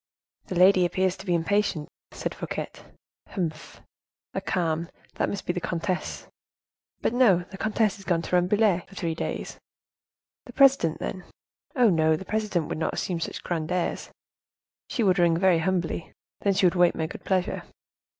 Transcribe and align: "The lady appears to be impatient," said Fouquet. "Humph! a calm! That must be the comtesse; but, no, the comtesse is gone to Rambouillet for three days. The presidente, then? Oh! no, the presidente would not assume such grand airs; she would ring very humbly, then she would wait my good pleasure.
"The 0.47 0.55
lady 0.55 0.83
appears 0.83 1.15
to 1.17 1.27
be 1.27 1.35
impatient," 1.35 1.87
said 2.09 2.33
Fouquet. 2.33 2.71
"Humph! 3.27 3.81
a 4.33 4.41
calm! 4.41 4.89
That 5.17 5.29
must 5.29 5.45
be 5.45 5.53
the 5.53 5.61
comtesse; 5.61 6.25
but, 7.01 7.13
no, 7.13 7.45
the 7.51 7.57
comtesse 7.59 7.99
is 7.99 8.03
gone 8.03 8.23
to 8.23 8.35
Rambouillet 8.35 8.87
for 8.89 8.95
three 8.95 9.13
days. 9.13 9.59
The 10.47 10.53
presidente, 10.53 10.97
then? 10.97 11.25
Oh! 11.75 11.91
no, 11.91 12.15
the 12.15 12.25
presidente 12.25 12.67
would 12.67 12.79
not 12.79 12.95
assume 12.95 13.19
such 13.19 13.43
grand 13.43 13.71
airs; 13.71 14.09
she 14.89 15.03
would 15.03 15.19
ring 15.19 15.37
very 15.37 15.59
humbly, 15.59 16.11
then 16.39 16.55
she 16.55 16.65
would 16.65 16.73
wait 16.73 16.95
my 16.95 17.05
good 17.05 17.23
pleasure. 17.23 17.61